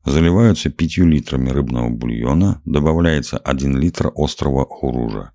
Заливаются 0.06 0.70
5 0.70 0.96
литрами 0.96 1.50
рыбного 1.50 1.90
бульона, 1.90 2.62
добавляется 2.64 3.36
1 3.36 3.76
литр 3.76 4.10
острого 4.16 4.64
хуружа. 4.64 5.32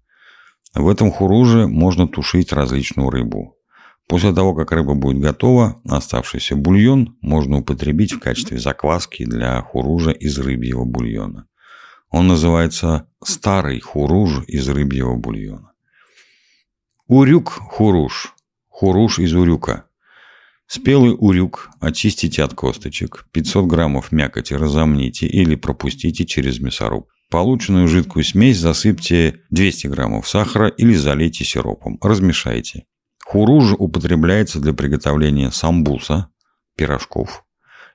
В 0.74 0.90
этом 0.90 1.12
хуруже 1.12 1.68
можно 1.68 2.08
тушить 2.08 2.52
различную 2.52 3.12
рыбу. 3.12 3.56
После 4.08 4.34
того, 4.34 4.56
как 4.56 4.72
рыба 4.72 4.96
будет 4.96 5.22
готова, 5.22 5.80
оставшийся 5.88 6.56
бульон 6.56 7.16
можно 7.22 7.60
употребить 7.60 8.14
в 8.14 8.20
качестве 8.20 8.58
закваски 8.58 9.24
для 9.24 9.62
хуружа 9.62 10.10
из 10.10 10.36
рыбьего 10.40 10.84
бульона. 10.84 11.46
Он 12.10 12.28
называется 12.28 13.08
старый 13.24 13.80
хуруж 13.82 14.46
из 14.48 14.68
рыбьего 14.68 15.16
бульона. 15.16 15.74
Урюк 17.06 17.50
хуруж. 17.50 18.34
Хуруж 18.80 19.18
из 19.18 19.34
урюка. 19.34 19.86
Спелый 20.68 21.16
урюк 21.18 21.72
очистите 21.80 22.44
от 22.44 22.54
косточек, 22.54 23.26
500 23.32 23.66
граммов 23.66 24.12
мякоти 24.12 24.54
разомните 24.54 25.26
или 25.26 25.56
пропустите 25.56 26.28
через 26.28 26.60
мясорубку. 26.60 27.10
Полученную 27.32 27.88
жидкую 27.88 28.24
смесь 28.24 28.60
засыпьте 28.60 29.42
200 29.50 29.88
граммов 29.88 30.30
сахара 30.30 30.68
или 30.68 30.94
залейте 30.94 31.44
сиропом. 31.44 31.98
Размешайте. 32.04 32.86
Хуруж 33.26 33.74
употребляется 33.80 34.60
для 34.60 34.74
приготовления 34.74 35.50
самбуса, 35.50 36.30
пирожков. 36.76 37.46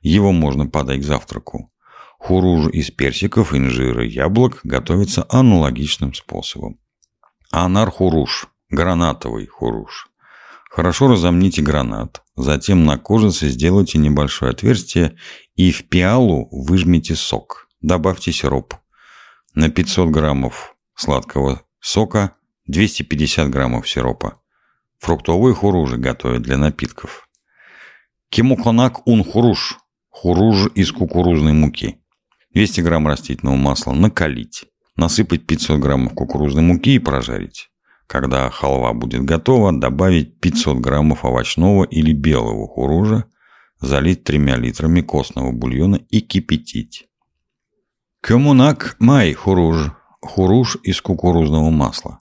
Его 0.00 0.32
можно 0.32 0.66
подать 0.66 1.02
к 1.02 1.04
завтраку. 1.04 1.72
Хуруж 2.18 2.72
из 2.72 2.90
персиков, 2.90 3.54
инжира 3.54 4.04
яблок 4.04 4.58
готовится 4.64 5.26
аналогичным 5.28 6.12
способом. 6.12 6.80
Анар-хуруж– 7.52 8.48
гранатовый 8.68 9.46
хуруж. 9.46 10.11
Хорошо 10.74 11.08
разомните 11.08 11.60
гранат, 11.60 12.22
затем 12.34 12.86
на 12.86 12.96
кожице 12.96 13.50
сделайте 13.50 13.98
небольшое 13.98 14.52
отверстие 14.52 15.18
и 15.54 15.70
в 15.70 15.86
пиалу 15.86 16.48
выжмите 16.50 17.14
сок. 17.14 17.68
Добавьте 17.82 18.32
сироп. 18.32 18.72
На 19.54 19.68
500 19.68 20.08
граммов 20.08 20.74
сладкого 20.94 21.60
сока 21.78 22.36
250 22.68 23.50
граммов 23.50 23.86
сиропа. 23.86 24.40
Фруктовые 24.98 25.54
хуружи 25.54 25.98
готовят 25.98 26.40
для 26.40 26.56
напитков. 26.56 27.28
Кимуконак 28.30 29.06
ун 29.06 29.24
хуруш. 29.24 29.76
Хуруж 30.08 30.70
из 30.74 30.90
кукурузной 30.90 31.52
муки. 31.52 31.98
200 32.54 32.80
грамм 32.80 33.06
растительного 33.06 33.56
масла 33.56 33.92
накалить. 33.92 34.64
Насыпать 34.96 35.46
500 35.46 35.78
граммов 35.78 36.14
кукурузной 36.14 36.62
муки 36.62 36.94
и 36.94 36.98
прожарить. 36.98 37.71
Когда 38.12 38.50
халва 38.50 38.92
будет 38.92 39.24
готова, 39.24 39.72
добавить 39.72 40.38
500 40.38 40.76
граммов 40.80 41.24
овощного 41.24 41.84
или 41.84 42.12
белого 42.12 42.68
хуружа, 42.68 43.24
залить 43.80 44.22
тремя 44.22 44.56
литрами 44.56 45.00
костного 45.00 45.50
бульона 45.50 45.96
и 46.10 46.20
кипятить. 46.20 47.08
Кёмунак 48.20 48.96
май 48.98 49.32
хуруж. 49.32 49.92
Хуруж 50.20 50.76
из 50.82 51.00
кукурузного 51.00 51.70
масла. 51.70 52.18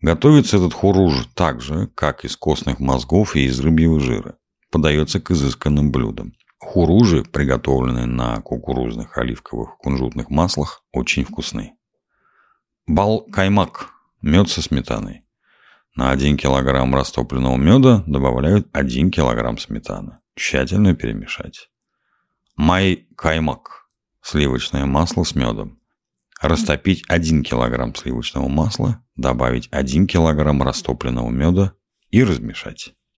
Готовится 0.00 0.56
этот 0.56 0.72
хуруж 0.72 1.28
так 1.34 1.60
же, 1.60 1.88
как 1.94 2.24
из 2.24 2.34
костных 2.34 2.80
мозгов 2.80 3.36
и 3.36 3.44
из 3.44 3.60
рыбьего 3.60 4.00
жира. 4.00 4.38
Подается 4.70 5.20
к 5.20 5.30
изысканным 5.30 5.92
блюдам. 5.92 6.32
Хуружи, 6.58 7.22
приготовленные 7.22 8.06
на 8.06 8.40
кукурузных, 8.40 9.18
оливковых, 9.18 9.76
кунжутных 9.76 10.30
маслах, 10.30 10.84
очень 10.90 11.24
вкусны. 11.24 11.74
Бал-каймак– 12.86 13.90
мед 14.22 14.48
со 14.48 14.62
сметаной. 14.62 15.24
На 15.94 16.10
1 16.10 16.36
кг 16.36 16.94
растопленного 16.94 17.56
меда 17.56 18.04
добавляют 18.06 18.68
1 18.72 19.10
кг 19.10 19.60
сметаны. 19.60 20.18
Тщательно 20.34 20.94
перемешать. 20.94 21.70
Май-каймак– 22.56 23.88
сливочное 24.22 24.86
масло 24.86 25.24
с 25.24 25.34
медом. 25.34 25.80
Растопить 26.40 27.04
1 27.08 27.42
кг 27.42 27.96
сливочного 27.98 28.48
масла, 28.48 29.04
добавить 29.16 29.68
1 29.72 30.06
кг 30.06 30.64
растопленного 30.64 31.30
меда 31.30 31.72
и 32.10 32.22
размешать. 32.22 32.94